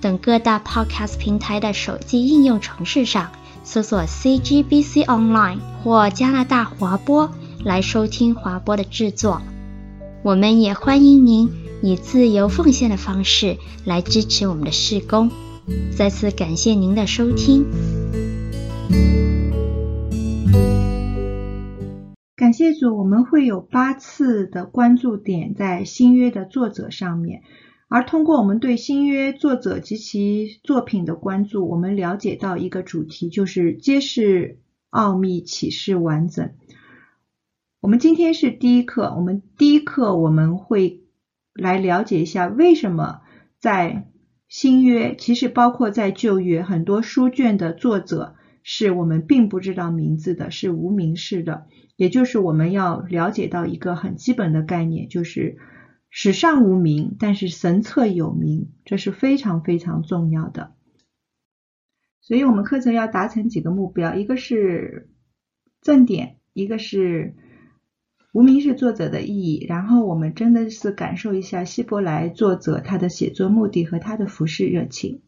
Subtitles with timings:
[0.00, 3.30] 等各大 Podcast 平台的手机应用程式上
[3.64, 7.30] 搜索 CGBC Online 或加拿大华播
[7.64, 9.42] 来收听华播的制作。
[10.22, 11.50] 我们也欢迎您
[11.82, 15.30] 以自由奉献的方式来支持我们的事工。
[15.96, 17.64] 再次感谢您的收听。
[22.36, 27.42] 感谢主，我们会有八次的关注点在新约的作者上面，
[27.88, 34.58] 而通过我们对新约作者及其作品的关注，我们了解到一个主题，就是揭示
[34.90, 36.52] 奥秘、启示完整。
[37.80, 41.04] 我们今天是第一课，我们第一课我们会
[41.54, 43.20] 来了解一下为什么
[43.60, 44.08] 在
[44.48, 51.66] 新约，其实包括在旧约很多书卷的作者是我们并不知道名字的，是无名氏的。
[51.94, 55.56] 也就是我们要了解到一个很基本的概念，就是
[56.10, 60.74] 史上无名，但是神册有名，这是非常非常重要的。
[62.20, 65.10] 所以我们课程要达成几个目标，一个是
[65.80, 67.34] 正点，一个是
[68.32, 75.22] 无名氏作者的意义，然后我们真的是感受一下希伯来作者他的写作目的和他的服事热情。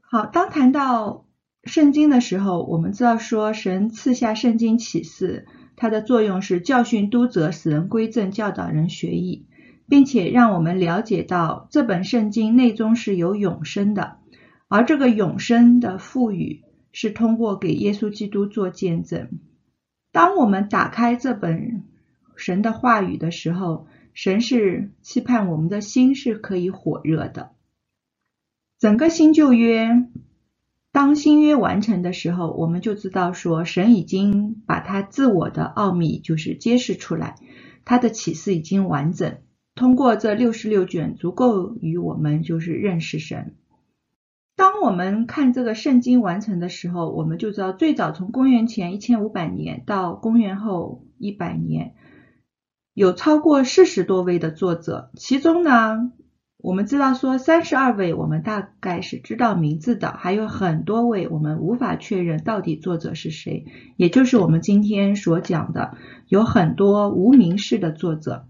[0.00, 1.22] 好，当谈到。
[1.66, 9.46] 圣经的时候，我们知道说神赐下圣经启示，它的作用是教训、督责、使人归正、教导人学义，
[9.88, 14.18] 并且让我们了解到这本圣经内中是有永生的，
[14.68, 16.62] 而这个永生的赋予
[16.92, 19.28] 是通过给耶稣基督做见证。
[20.12, 21.84] 当我们打开这本
[22.36, 27.50] 神的话语的时候，神是期盼我们的心是可以火热的。
[28.78, 30.06] 整个新旧约。
[30.94, 37.34] 当新约完成的时候，我们就知道说，神已经把他自我的奥秘就是揭示出来，
[37.84, 39.38] 他的启示已经完整。
[39.74, 43.56] 通过这六十六卷，足够于我们就是认识神。
[44.54, 51.96] 当我们看这个圣经完成的时候，我们就知道，最早从公元前一千五百年到公元后一百年，
[52.92, 56.12] 有超过四十多位的作者，其中呢。
[56.64, 63.66] 我们知道说三十二位，我们大概是知道名字的，还有很多位我们无法确认到底作者是谁，
[63.98, 68.46] 也就是我们今天所讲的，有很多无名氏的作者。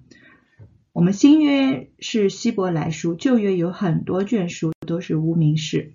[0.93, 5.95] 我们新约是希伯来书，旧约有很多卷书都是无名氏。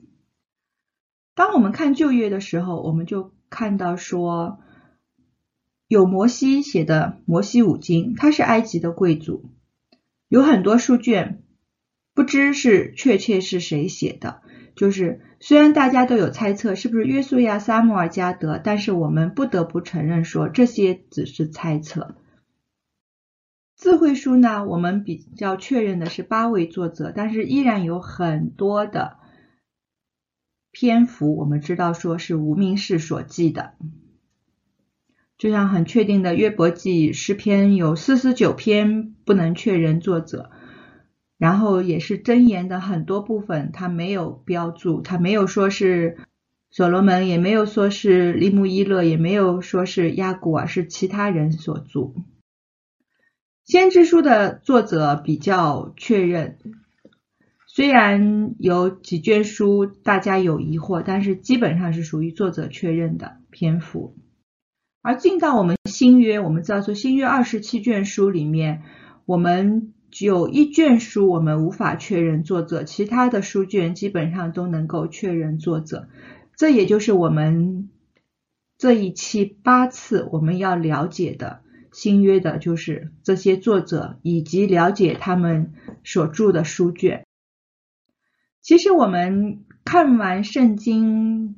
[1.35, 4.59] 当我们看旧约的时候，我们就看到说
[5.87, 9.45] 有摩西写的摩西五经，他是埃及的贵族，
[10.27, 11.43] 有很多书卷。
[12.19, 14.41] 不知是确切是谁写的，
[14.75, 22.17] 就是虽然大家都有猜测是不是约书亚、撒母耳、加得，但是我们不得不承认说这些只是猜测。
[23.77, 29.15] 智慧书呢，我们比较确认的是八位作者，但是依然有很多的
[30.71, 33.75] 篇幅，我们知道说是无名氏所记的，
[35.37, 40.51] 就像很确定的约伯记诗篇有四十九篇不能确认作者。
[41.39, 46.17] 然后也是箴言的很多部分，它没有标注，它没有说是
[46.69, 52.13] 所罗门，也没有说是利木伊勒，也没有说是亚古尔，是其他人所著。
[53.63, 56.57] 先知书的作者比较确认，
[57.67, 64.17] 虽然有几卷书大家有疑惑，但是基本上是属于作者确认的篇幅。
[65.01, 68.83] 而进到我们新约，我们知道说新约二十七卷书里面，
[69.25, 69.93] 我们。
[70.11, 76.09] 只有一卷书我们无法确认作者，其他的书卷基本上都能够确认作者。
[76.55, 77.89] 这也就是我们
[78.77, 81.61] 这一期八次我们要了解的
[81.91, 85.73] 新约的，就是这些作者以及了解他们
[86.03, 87.25] 所著的书卷。
[88.61, 91.55] 其实我们看完圣经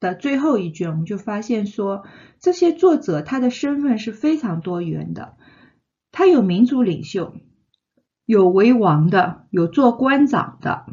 [0.00, 2.04] 的最后一卷，我们就发现说，
[2.40, 5.36] 这些作者他的身份是非常多元的，
[6.10, 7.34] 他有民族领袖。
[8.32, 10.86] 有为王的，有做官长的，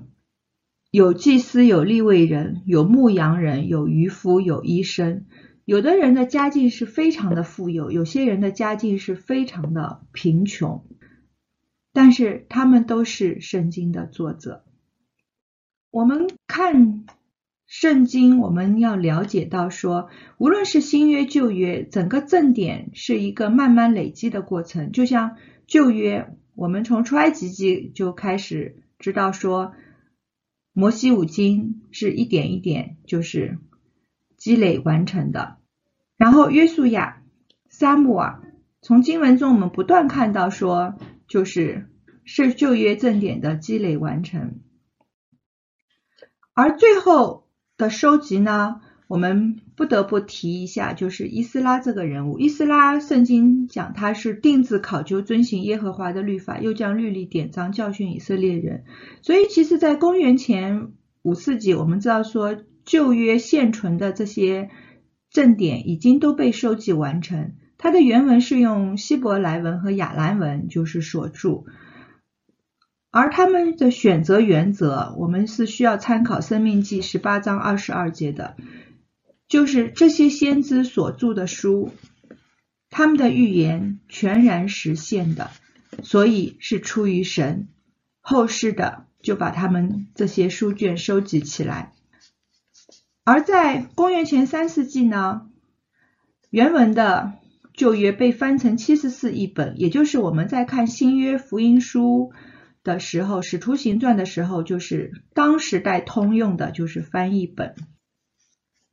[0.91, 5.25] 有祭司，有立位人，有牧羊人，有渔夫，有医生。
[5.63, 10.85] 有的人的家境是非常的富有，有些人的家境是非常的贫穷，
[11.93, 14.65] 但是他们都是圣经的作者。
[15.91, 17.05] 我们看
[17.67, 24.91] 圣经，我们要了解到说，无论是新约旧约，整个正典是一个慢慢累积的过程。
[24.91, 25.37] 就像
[25.67, 29.73] 旧约，我们从出埃及记就开始知道说，
[30.73, 33.59] 摩西五经是一点一点就是
[34.35, 35.57] 积累完成的。
[36.17, 37.23] 然后约书亚、
[37.69, 38.41] 撒母耳，
[38.81, 40.97] 从经文中我们不断看到说，
[41.29, 41.89] 就是
[42.25, 44.59] 是旧约正典的积累完成。
[46.53, 47.47] 而最后
[47.77, 52.37] 的收集呢，我们不得不提一下，就是伊斯拉这个人物。
[52.37, 58.83] 伊斯拉圣经讲他是定制考究遵行耶和华的律法，又将律例典章教训以色列人。
[59.21, 60.89] 所以其实，在公元前
[61.21, 64.69] 五世纪，我们知道说旧约现存的这些
[65.31, 67.53] 正典已经都被收集完成。
[67.77, 71.63] 它的原文是用希伯来文和亚兰文，就是所著。
[73.11, 78.57] 而他们的选择原则，我们是需要参考《生命记》十八章二十二节的，
[79.49, 81.91] 就是这些先知所著的书，
[82.89, 85.51] 他们的预言全然实现的，
[86.03, 87.67] 所以是出于神。
[88.21, 91.91] 后世的就把他们这些书卷收集起来。
[93.25, 95.49] 而在公元前三世纪呢，
[96.49, 97.33] 原文的
[97.73, 102.31] 旧约被翻成七十四译本，也就是我们在看新约福音书。
[102.81, 107.75] 的时候，《使徒行传》的时候，就是当时代通用的，就是翻译本。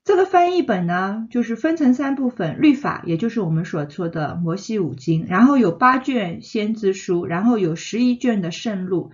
[0.07, 9.11] 这个翻译本呢，就是分成三部分：律法，也就是我们所说的摩西五经，然后有八卷先知书，然后有十一卷的圣录。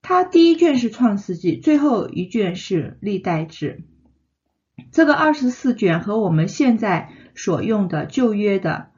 [0.00, 3.84] 它第一卷是创世纪，最后一卷是历代志。
[4.90, 8.88] 这个二十四卷和我们现在所用的旧约的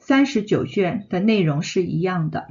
[0.00, 2.48] 三十九卷的内容是一样的。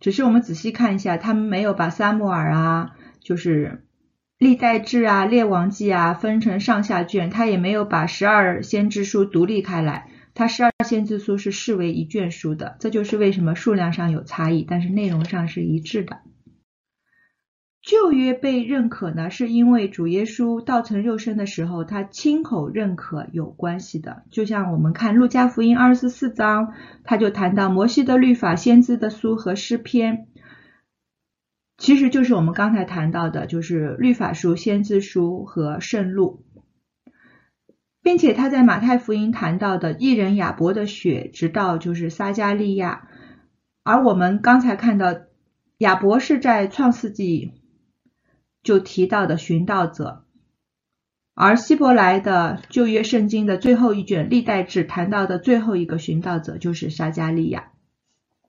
[0.00, 3.84] 只是我们仔细看一下，他们没有把撒母耳啊，就是
[4.42, 16.18] 历代志啊、列王记啊分成上下卷，他也没有把十二先知书独立开来，他十二先知书是视为一卷书的，这就是为什么数量上有差异，但是内容上是一致的。
[17.82, 24.24] 旧约被认可呢，是因为主耶稣道成肉身的时候，他亲口认可有关系的。
[24.32, 26.74] 就像我们看路加福音二十四章，
[27.04, 30.26] 他就谈到摩西的律法、先知的书和诗篇，
[31.82, 36.44] 其实就是我们刚才谈到的，就是律法书、先知书和圣录，
[38.02, 43.08] 并且他在马太福音谈到的义人亚伯的血，直到就是撒迦利亚，
[43.82, 45.22] 而我们刚才看到
[45.78, 47.60] 亚伯是在创世纪。
[48.62, 50.24] 就提到的寻道者，
[51.34, 57.72] 而希伯来的旧约圣经的最后一卷历代志谈到的最后一个寻道者就是撒迦利亚，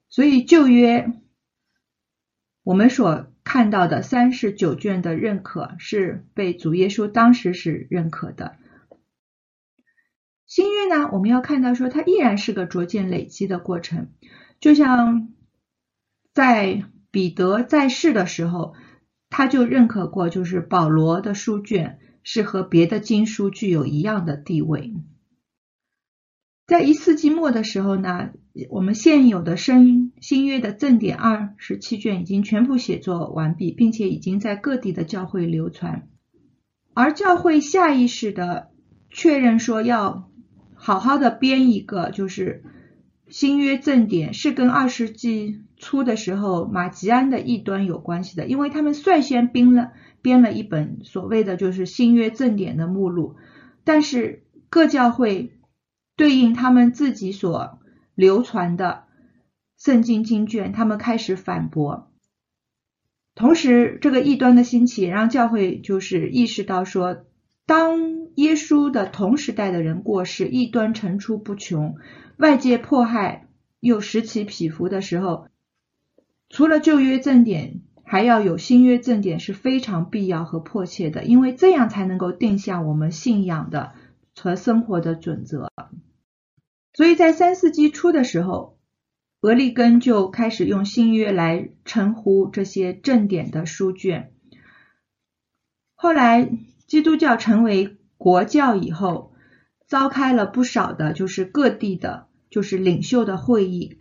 [0.09, 1.11] 所以旧约
[2.63, 8.57] 我们所看到的三十九卷的认可是被主耶稣当时是认可的。
[10.45, 14.09] 新约呢，我们要看到说它依然是个逐渐累积的过程，
[14.59, 15.33] 就像
[16.33, 18.73] 在彼得在世的时候。
[19.35, 24.93] 他就认可过，就是保罗的书卷是和别的经书具有一样的地位。
[26.67, 28.29] 在一世纪末的时候呢，
[28.69, 36.07] 我们现有的声音新约的正典二十七卷已经全部写作完毕，并且已经在各地的教会流传。
[36.93, 38.71] 而教会下意识的
[39.09, 40.29] 确认说，要
[40.75, 42.63] 好好的编一个，就是。
[43.29, 49.91] 新约正典是跟二世纪初的时候马吉安的异端有关系的，因为他们率先编了
[50.21, 53.35] 编了一本所谓的就是新约正典的目录，
[53.83, 55.51] 但是各教会
[56.15, 57.79] 对应他们自己所
[58.13, 59.02] 流传的
[59.83, 62.09] 圣经经卷，他们开始反驳。
[63.35, 67.25] 同时，这个异端的兴起让教会就是意识到说，
[67.65, 67.99] 当
[68.35, 71.97] 耶稣的同时代的人过世，异端层出不穷。
[72.37, 73.49] 外界迫害
[73.81, 75.49] 又此起彼伏的时候，
[76.47, 83.91] 除了旧约正典，还要有新约正典是非常必要和迫切的，因为这样才能够定下我们信仰的
[84.33, 85.69] 和生活的准则。
[86.93, 88.72] 所以在三世纪初的时候，
[89.43, 94.31] 俄利根就开始用新约来称呼这些正典的书卷。
[95.93, 96.49] 后来
[96.87, 99.31] 基督教成为国教以后。
[99.85, 103.99] 召开了不少的，就是各地的，就是领袖的会议。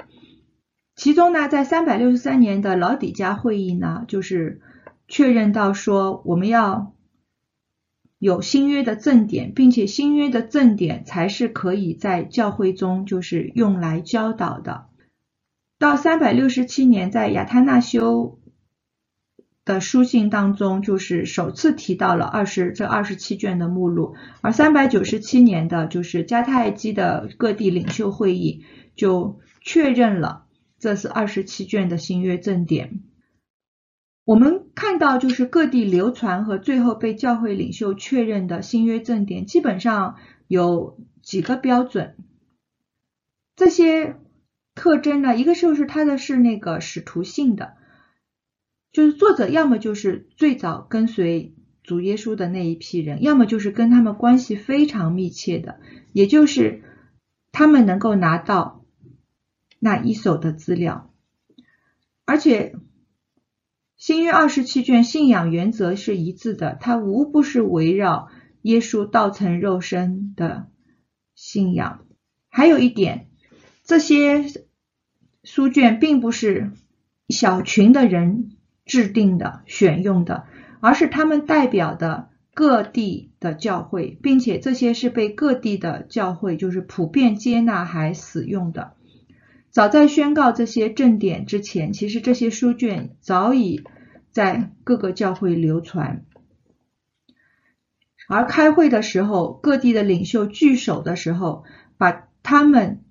[0.96, 4.62] 其中呢，在三百六十三年的老底嘉会议呢，就是
[5.06, 6.94] 确认到说，我们要
[8.18, 14.86] 有新约的正典，并且新约的正典才是可以在教会中就是用来教导的。
[15.82, 18.38] 到三百六十七年，在亚他那修
[19.64, 30.46] 的书信当中，就是首次提到了二十这二十七卷的目录，而三百九十七年的就是迦太基的各地领袖会议就确认了
[30.78, 33.00] 这是二十七卷的新约正典。
[34.24, 40.14] 我们看到就是各地流传和最后被教会领袖确认的新约正典，基本上
[40.46, 42.14] 有几个标准。
[43.56, 44.14] 这些
[44.74, 47.76] 特征呢，一个就是它的是那个使徒性的。
[48.92, 55.80] 就是作者要么就是最早跟随主耶稣的那一批人，要么就是跟他们关系非常密切的，
[56.12, 56.82] 也就是
[57.52, 58.84] 他们能够拿到
[59.78, 61.10] 那一手的资料。
[62.24, 62.76] 而且
[63.96, 68.28] 新约二十七卷信仰原则是一致的，它无不是围绕
[68.60, 70.68] 耶稣道成肉身的
[71.34, 72.06] 信仰。
[72.48, 73.30] 还有一点，
[73.92, 74.46] 这些
[75.44, 76.72] 书卷并不是
[77.28, 78.56] 小群的人。
[78.84, 80.44] 制定的、选用的，
[80.80, 88.94] 而是他们代表的各地的教会，并且这些是被各地的教会就是普遍接纳还使用的。
[89.70, 93.84] 早在宣告这些正典之前，其实这些书卷早已
[94.32, 96.24] 在各个教会流传。
[98.26, 101.64] 而开会的时候，各地的领袖聚首的时候，
[101.98, 103.04] 把他们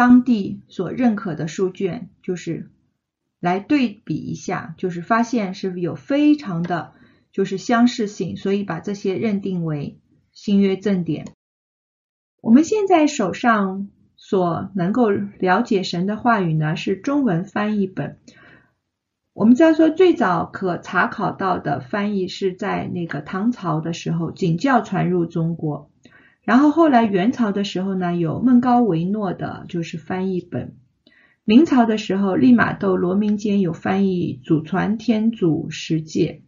[0.00, 2.70] 当地所认可的书卷，就是。
[3.38, 6.92] 来对比一下，就是发现是有非常的，
[7.32, 9.98] 就是相似性，所以把这些认定为
[10.32, 11.26] 新约正典。
[12.40, 18.18] 我们现在手上所能够了解神的话语呢，是中文翻译本。
[19.34, 25.90] 我们知道说，最早可查考到的翻译是在那个唐朝的时候，景教传入中国，
[26.42, 30.76] 然后后来元朝的时候呢，有孟高维诺的，就是翻译本。
[31.44, 36.42] 明朝的时候，利玛窦、罗明坚有翻译《祖传天主十诫》，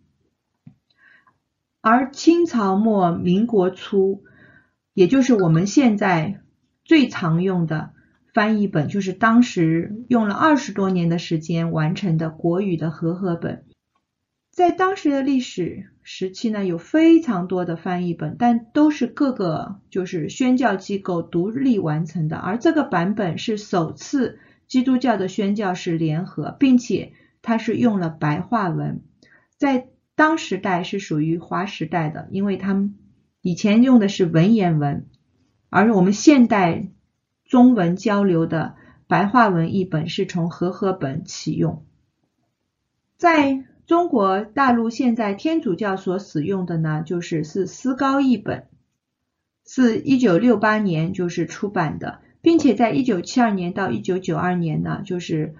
[1.80, 4.22] 而清朝末民国初，
[4.94, 6.40] 也就是我们现在
[6.84, 7.90] 最常用的
[8.32, 13.64] 翻译本，就是当时用了二十多年的时间完成的国语的和合本。
[14.52, 24.38] 在当时的历史时期呢，有非常多的翻译本，但都是各个就是宣教机构独立完成的，而这个版本是首次。
[24.68, 29.02] 基督教的宣教士联合，并且它是用了白话文，
[29.58, 32.96] 在当时代是属于划时代的，因为他们
[33.42, 35.08] 以前用的是文言文，
[35.68, 36.88] 而我们现代
[37.44, 41.84] 中文交流的白话文译本是从和合本启用。
[43.18, 48.66] 在中国大陆，现在天主教所使用的呢，就是是思高译本，
[49.66, 52.20] 是一九六八年就是出版的。
[52.40, 55.54] 并且在一九七二年到一九九二年呢，就是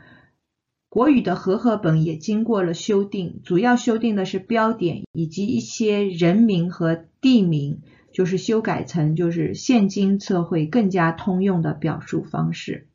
[0.88, 12.88] 国语的和合本也经过了修订，主要修订的是标点以及一些人名和地名，就是修改成就是现今社会更加通用的表述方式。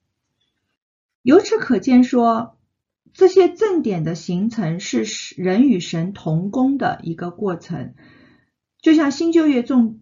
[1.21, 2.56] 由此可见说，
[3.17, 7.95] 这些正点的形成是人与神同工的一个过程，
[8.79, 9.99] 就像新旧约中。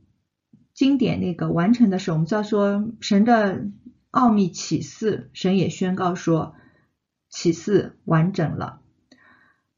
[0.73, 3.67] 经典那个完成的时候，我们知道说神的
[4.11, 6.55] 奥秘启示，神也宣告说
[7.29, 8.81] 启示完整了。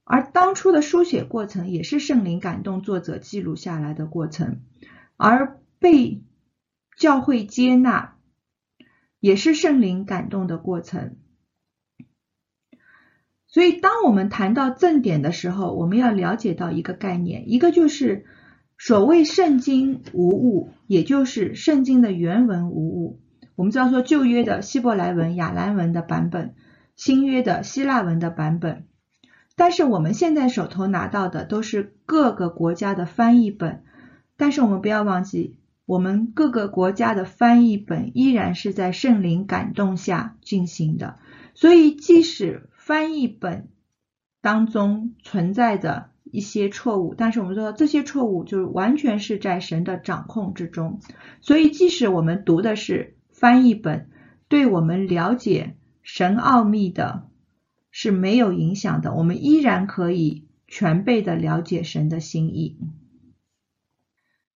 [0.04, 4.62] 而当初的书写过程也是圣灵感动作者记录下来的过程，
[5.18, 6.24] 而被
[6.98, 8.18] 教会接纳
[9.20, 11.18] 也是圣灵感动的过程。
[13.58, 18.26] 所以，当我们谈到正典的时候，我们要了解到一个概念，一个就是。
[18.78, 23.20] 所谓圣经无误，也就是圣经的原文无误。
[23.56, 26.54] 我们知道说旧约的希伯来文、亚兰文的版本，
[26.96, 28.86] 新约的希腊文的版本。
[29.56, 33.82] 但是我们现在手头拿到的都是各个国家的翻译本。
[34.38, 41.18] 但是我们不要忘记，我们各个国家的翻译本依然是在圣灵感动下进行的。
[41.56, 43.68] 所以即使翻译本
[44.42, 46.10] 当中存在着。
[46.30, 51.00] 一些错误，但是我们说这些错误就是完全是在神的掌控之中，
[51.40, 54.10] 所以即使我们读的是翻译本，
[54.50, 57.30] 对我们了解神奥秘的
[57.92, 62.78] 是没有影响的，我们依然可以全备的了解神的心意。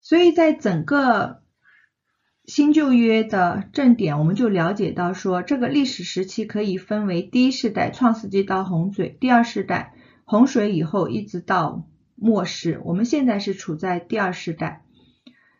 [0.01, 1.43] 所以在整个
[2.49, 9.95] 新旧约的正典，我们就了解到说，这个历史时期可以分为第一世代创世纪到洪水，第二世代。
[10.25, 14.83] 洪水以后一直到末世，我们现在是处在第二世代，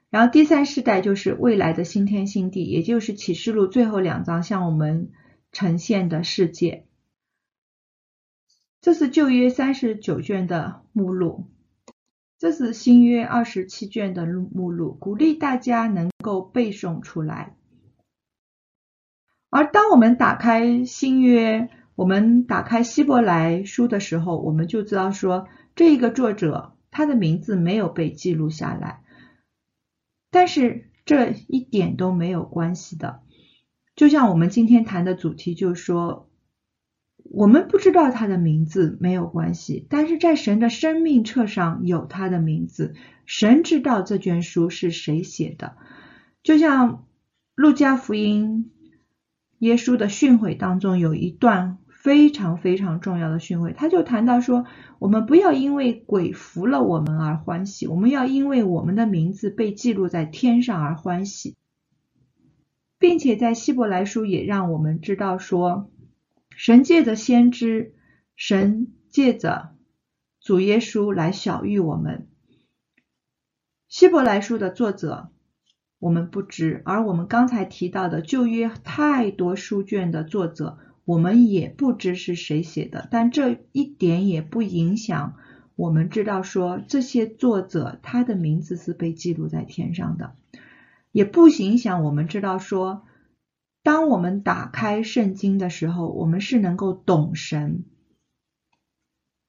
[0.09, 5.11] 然后第三世代就是未来的新天新地，也就是启示录最后两章向我们
[5.53, 6.87] 呈现的世界。
[8.81, 11.45] 这是旧约三十九卷的目录，
[12.39, 17.57] 这是新约二十七卷的目录，鼓励大家能够背诵出来。
[19.51, 29.03] 而当我们打开新约，我们打开希伯来书的时候，我们就知道说，这一个作者他的名字没有被记录下来，
[30.31, 33.23] 但是这一点都没有关系的。
[33.97, 36.28] 就像我们今天谈的主题，就是说，
[37.31, 42.95] 我们不知道他的名字没有关系，但是在神的生命册上有他的名字，
[43.27, 45.77] 神知道这卷书是谁写的。
[46.43, 47.05] 就像
[47.55, 48.71] 路加福音
[49.59, 54.65] 耶稣的训诲当中有一段非常非常重要的训诲，他就谈到说，
[54.99, 61.57] 我们不要因为鬼服了我们而欢喜，我们要因为我们的名字被记录在天上而欢喜。
[62.99, 65.89] 并且在希伯来书也让我们知道说，
[66.59, 67.95] 神借着先知，
[68.35, 69.77] 神借着
[70.41, 72.27] 主耶稣来晓諭我们。
[73.87, 75.31] 希伯来书的作者
[76.01, 83.07] 我们不知，而我们刚才提到的旧约太多书卷的作者，我们也不知是谁写的。
[83.09, 85.37] 但这一点也不影响
[85.77, 90.35] 我们知道说，这些作者他的名字是被记录在天上的。
[91.13, 93.07] 也不影响我们知道说，
[93.89, 97.87] 当我们打开圣经的时候，我们是能够懂神，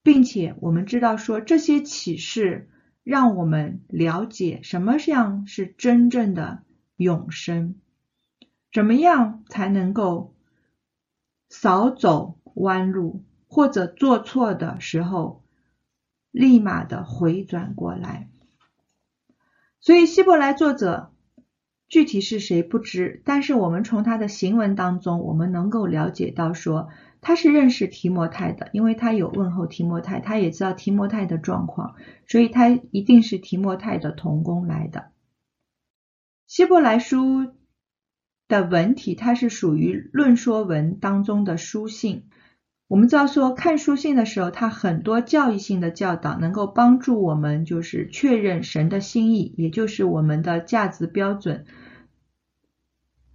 [0.01, 2.69] 并且我们知道说，这些启示
[3.03, 6.63] 让我们了解什么样是真正的
[6.95, 7.75] 永生，
[8.71, 10.33] 怎么样才能够
[11.49, 15.43] 少走弯路，或者做错的时候，
[16.31, 18.29] 立马的回转过来。
[19.81, 21.11] 所以希伯来作者。
[21.89, 31.95] 具体是谁不知，但是我们从他的行文当中，我们能够了解到说他是认识提摩太的，因为他有问候提摩太，他也知道提摩太的状况，
[32.27, 35.11] 所以他一定是提摩太的同工来的。
[36.45, 37.53] 希伯来书
[38.47, 42.29] 的文体，它是属于论说文当中的书信。
[42.89, 51.65] 我们知道说看书信的时候，它很多教育性的教导，能够帮助我们就是确认神的心意，也就是我们的价值标准。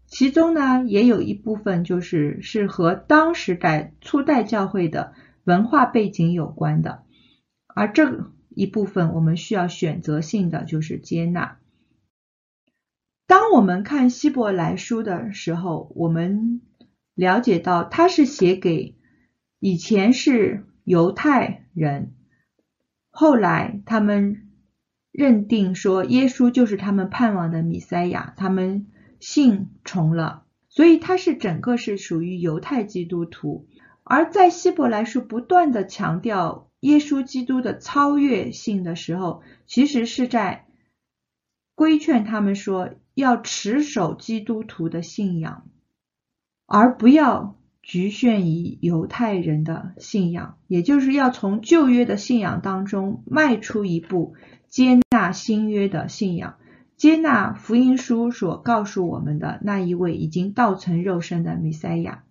[0.08, 5.12] 其中呢，也有一部分就是是和当时代初代教会的
[5.44, 7.04] 文化背景有关的，
[7.68, 11.58] 而这一部分我们需要选择性的就是接纳。
[13.28, 16.60] 当我们看希伯来书的时候，我们
[17.14, 18.96] 了解到它是写给
[19.64, 22.12] 以前是犹太人，
[23.08, 24.50] 后来他们
[25.10, 28.90] 认定说耶稣就是他们盼望的弥赛亚，他们。
[29.20, 33.66] 信从了，所以他是整个是属于犹太基督徒。
[34.02, 40.66] 而在希伯来书不断的强调耶稣基督的超越性的时候，其实是在
[41.74, 45.70] 规劝他们说，要持守基督徒的信仰，
[46.66, 54.34] 而不要局限于犹太人的信仰，也就是要从旧约的信仰当中迈出一步，
[54.68, 56.56] 接纳新约的信仰。
[56.96, 62.24] 接纳福音书所告诉我们的那一位已经道成肉身的弥赛亚。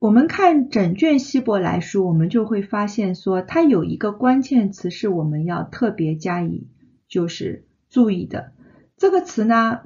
[0.00, 6.66] 我们看整卷希伯来书，我们就会发现说，它有一个关键词是我们要特别加以
[7.08, 8.52] 就是注意的。
[8.98, 9.80] 这个词呢，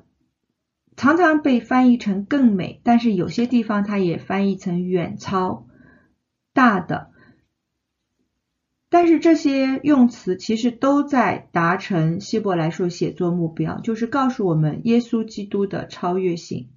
[0.98, 5.68] 常常被翻译成更美，但是有些地方它也翻译成远超
[6.52, 7.12] 大的。
[8.90, 16.70] 但是这些用词其实都在达成希伯来书写作目标，就是告诉我们耶稣基督的超越性。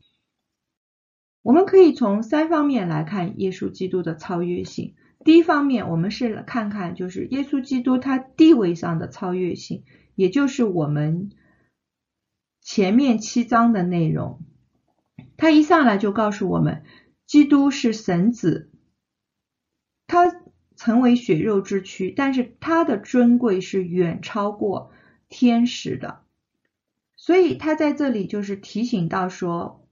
[1.41, 4.93] 我们可以从三方面来看耶稣基督的超越性。
[5.25, 11.31] 第一方面，我们是看看就是耶稣基督他地位上的超越性，也就是我们
[12.62, 14.39] 前面七章的内容。
[15.36, 16.84] 他一上来就告诉我们，
[17.26, 18.71] 基督是神子，
[20.08, 20.39] 他。
[20.78, 24.91] 成为血肉之躯，但是他的尊贵是远超过
[25.30, 26.24] 天使的，
[27.15, 29.88] 所以他在这里就是提醒到说，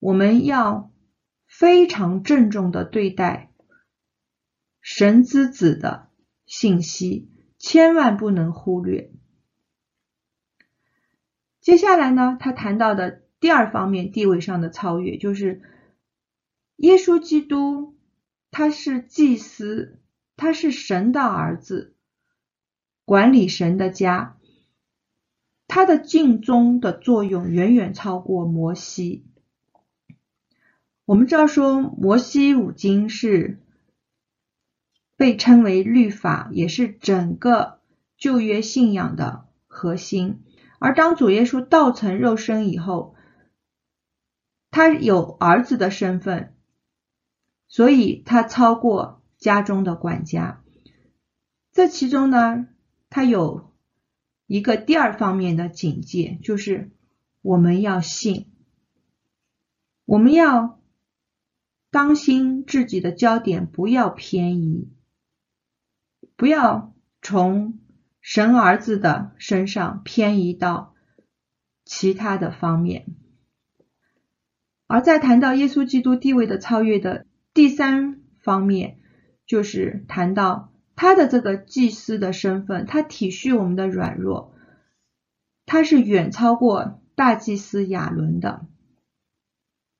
[0.00, 0.90] 我们要
[1.46, 3.52] 非常郑重的对待
[4.80, 6.08] 神之子的
[6.44, 9.12] 信息，千万不能忽略。
[11.62, 15.62] 接下来呢，他谈到的第二方面地位上的超越，就是
[16.76, 17.96] 耶稣基督，
[18.50, 19.98] 他是祭司。
[20.34, 21.94] 他是神的儿子，
[23.04, 24.38] 管理神的家，
[25.68, 29.24] 他的敬宗的作用远远超过摩西。
[31.04, 33.60] 我们知道说，摩西五经是
[35.16, 37.78] 被称为律法，也是整个
[38.16, 40.42] 旧约信仰的核心。
[40.82, 43.14] 而当主耶稣道成肉身以后，
[44.72, 46.56] 他有儿子的身份，
[47.68, 50.64] 所以他超过家中的管家。
[51.70, 52.66] 这其中呢，
[53.10, 53.72] 他有
[54.48, 56.90] 一个第二方面的警戒，就是
[57.42, 58.52] 我们要信，
[60.04, 60.80] 我们要
[61.92, 64.90] 当心自己的焦点不要偏移，
[66.34, 67.78] 不要从
[68.22, 70.94] 神儿子的身上偏移到
[71.84, 73.04] 其他的方面。
[74.86, 78.98] 而在谈到耶稣基督地位的超越的第三方面，
[79.44, 80.70] 就是谈到。
[80.94, 84.54] 他的这个祭司的身份，他体恤我们的软弱，
[85.64, 88.66] 他是远超过大祭司亚伦的。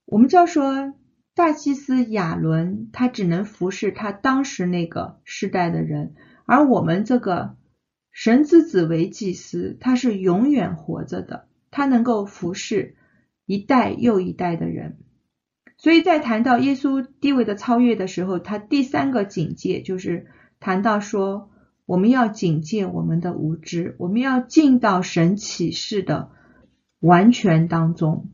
[0.04, 0.92] 我们知道说，
[1.34, 7.56] 大祭司亚伦他只能服侍他当时那个世代的人，而我们这个
[8.12, 12.94] 神之子为祭司，他是永远活着的，他能够服侍
[13.46, 14.98] 一代又一代的人。
[15.76, 20.28] 所以在谈到耶稣地位的超越的时候，他第三个警戒就是。
[20.64, 21.50] 谈到说，
[21.86, 26.30] 我们要警戒我们的无知，我们要进到神启示的
[27.00, 28.30] 完全当中。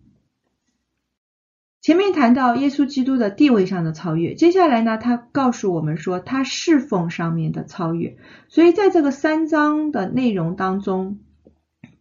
[1.81, 8.17] 前面谈到耶稣基督的地位上的超越，接下来呢，他告诉我们说他侍奉上面的超越。
[8.49, 11.21] 所以在这个三章的内容当中，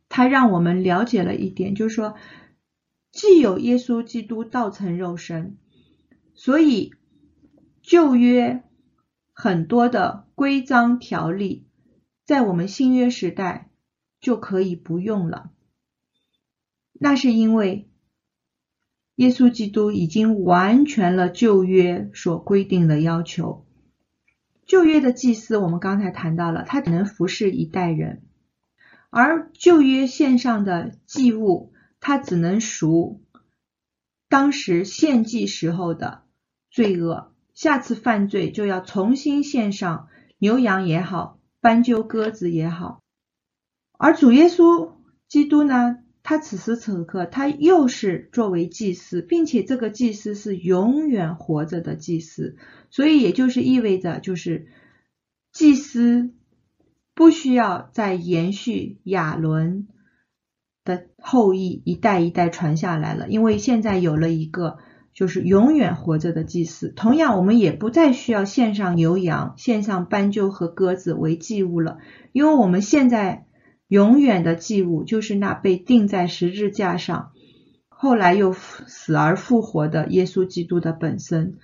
[0.09, 2.15] 他让我们了解了一点，就是说，
[3.11, 5.57] 既有耶稣基督道成肉身，
[6.33, 6.93] 所以
[7.81, 8.63] 旧约。
[9.39, 11.67] 很多的规章条例，
[12.25, 13.69] 在我们新约时代
[14.19, 15.51] 就可以不用了。
[16.93, 17.87] 那是因为
[19.17, 23.65] 耶稣基督已经完全了旧约所规定的要求。
[24.65, 28.21] 旧约的祭司，我们刚才谈到了，他只能服侍一代人；
[29.09, 33.23] 而旧约献上的祭物，他只能赎
[34.29, 36.23] 当时献祭时候的
[36.69, 37.33] 罪恶。
[37.55, 43.01] 下次犯罪就要重新献上牛羊也好，斑鸠鸽子也好。
[43.97, 44.91] 而主耶稣
[45.27, 45.97] 基督呢，
[46.29, 52.57] 他此时此刻他又是作为祭司，并且这个祭司是永远活着的祭司，
[52.89, 54.67] 所以也就是意味着，就是
[55.53, 56.33] 祭司
[57.15, 59.87] 不需要再延续亚伦
[60.83, 64.79] 的后裔一代一代传下来了，因为现在有了一个。
[65.13, 66.89] 就是永远活着的祭司。
[66.89, 71.97] 同样，我们也不再需要献上牛羊、献上斑鸠和鸽子为祭物了，
[72.33, 73.46] 因为我们现在
[73.87, 77.31] 永远的祭物就是那被钉在十字架上，
[77.89, 81.57] 后来又死而复活的耶稣基督的本身。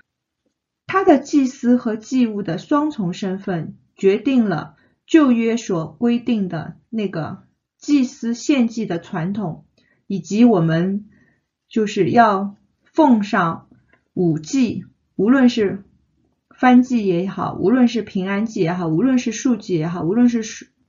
[0.87, 7.43] 他的祭司和祭物的双重身份，决定了旧约所规定的那个
[7.77, 9.65] 祭司献祭的传统，
[10.07, 11.05] 以及我们
[11.67, 12.55] 就是要。
[12.95, 13.69] 奉上
[14.13, 15.83] 五祭，无论是
[16.47, 20.43] 燔祭也好，无论是平安祭也好，无论是数祭也好，无论是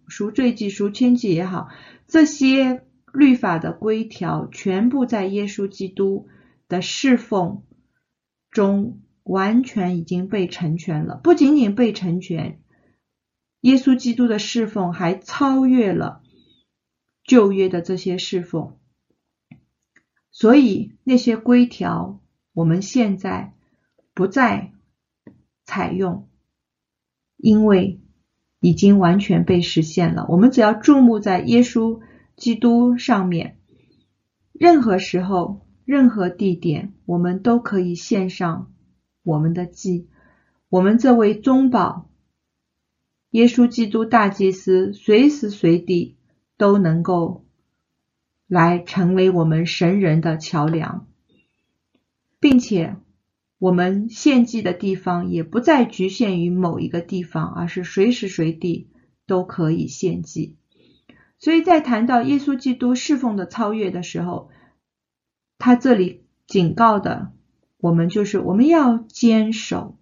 [0.09, 1.69] 赎罪祭、赎愆祭也好，
[2.07, 6.29] 这些律法的规条全部在耶稣基督
[6.69, 7.63] 的侍奉
[8.51, 11.17] 中完全已经被成全了。
[11.17, 12.61] 不仅仅被成全，
[13.61, 16.23] 耶稣基督的侍奉还超越了
[17.25, 18.79] 旧约的这些侍奉。
[20.31, 22.21] 所以那些规条，
[22.53, 23.55] 我们现在
[24.13, 24.73] 不再
[25.65, 26.29] 采用，
[27.37, 28.01] 因为
[28.65, 30.25] 已经完全被实现了。
[30.31, 32.01] 我们只要注目在耶稣
[32.35, 33.59] 基督上面，
[34.55, 38.73] 任何时候、任何地点，我们都可以献上
[39.23, 40.09] 我们的祭。
[40.71, 42.09] 我们这位中保，
[43.29, 46.17] 耶稣基督大祭司，随时随地
[46.57, 47.43] 都能够。
[48.47, 51.07] 来成为我们神人的桥梁，
[52.39, 52.97] 并且
[53.65, 58.91] 我们献祭的地方也不再局限于某一个地方，而是随时随地
[59.27, 60.59] 都可以献祭。
[61.39, 64.51] 所以在谈到耶稣基督侍奉的超越的时候，
[65.57, 67.33] 他这里警告的
[67.79, 69.97] 我们就是我们要坚守，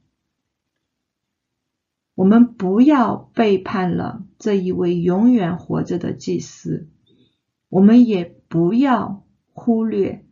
[2.17, 6.89] 我们不要背叛了这一位永远活着的祭司，
[7.69, 8.35] 我们也。
[8.53, 10.27] 不要忽略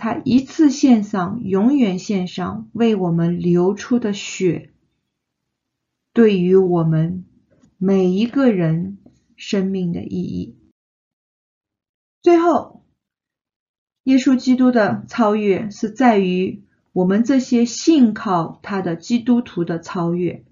[0.00, 4.72] 他一次献上、永远献上为我们流出的血，
[6.14, 7.26] 对于我们
[7.76, 8.96] 每一个人
[9.36, 10.56] 生命的意义。
[12.22, 12.82] 最后，
[14.04, 20.46] 耶稣基督的超越是在于我们这些信靠他的基督徒的超越。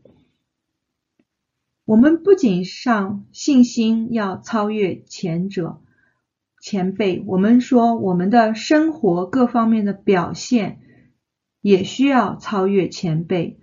[1.87, 5.81] 我们不仅上信心要超越前者、
[6.69, 10.81] 前辈，我们说我们的生活各方面的表现
[11.63, 13.59] 也需要超越前辈。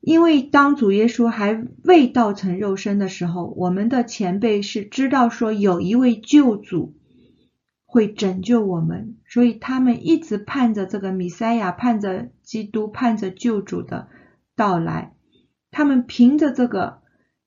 [0.00, 6.96] 因为当主耶稣还未道成肉身的时候，我们的前辈是知道说有一位救主
[7.84, 14.08] 会拯救我们，所以他们一直盼着这个弥赛亚，盼着基督，盼着救主的
[14.56, 15.14] 到来。
[15.70, 17.00] 他们凭着这个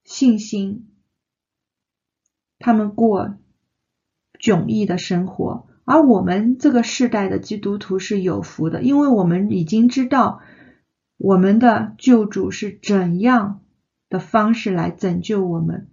[0.06, 0.88] 信心，
[2.58, 3.36] 他们过
[4.42, 5.68] 迥异的生活。
[5.86, 10.42] 而我们这个世代的基督徒是有福的，因为我们已经知道。
[11.24, 13.62] 我们的救主是怎样
[14.10, 15.88] 的方式来拯救我们？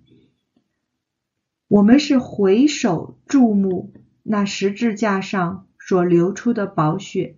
[1.66, 7.36] 我们是回首注目那十字架上所流出的宝血，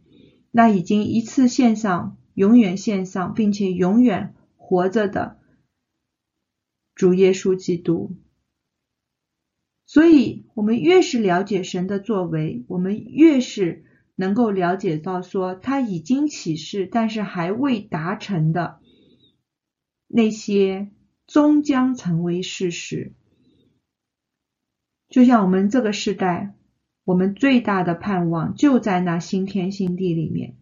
[0.53, 5.39] 那已经一次献上、永远献上，并且永远活着的
[6.95, 8.13] 主耶稣基督。
[9.93, 13.85] 所以，我们越是了解神的作为，我们越是。
[14.15, 18.79] 能够了解到说他已经启示，但是还未达成的
[20.07, 20.91] 那些
[21.27, 23.15] 终将成为事实。
[25.09, 26.55] 就像我们这个时代，
[27.05, 30.59] 我们最大的盼望就在那新天新地里面，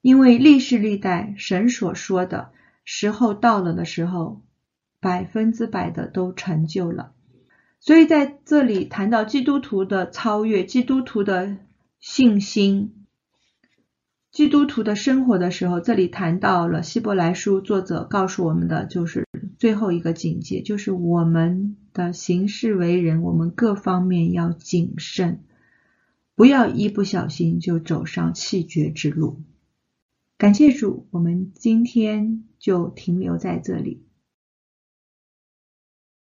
[0.00, 2.50] 因为历世历代神所说的
[2.82, 4.42] 时候到了的时候，
[5.00, 7.11] 百分之百的都成就了。
[7.82, 11.58] 所以在这里谈到基督徒的超越，基督徒的。
[12.04, 13.06] 信心，
[14.32, 19.24] 基督徒的生活的时候，这里谈到了希伯来书作者告诉我们的，就是
[19.56, 25.44] 最后一个警戒，就是我们的行事为人，我们各方面要谨慎，
[26.34, 29.40] 不要一不小心就走上弃绝之路。
[30.36, 34.02] 感谢主，我们今天就停留在这里。